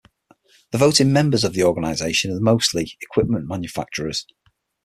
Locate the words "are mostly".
2.31-2.97